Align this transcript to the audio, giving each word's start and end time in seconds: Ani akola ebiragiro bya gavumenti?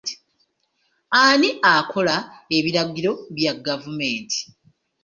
Ani 1.25 1.49
akola 1.73 2.15
ebiragiro 2.57 3.11
bya 3.35 3.53
gavumenti? 3.65 4.39